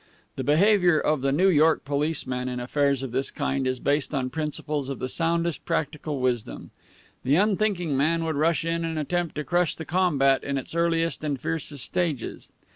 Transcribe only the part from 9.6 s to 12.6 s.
the combat in its earliest and fiercest stages.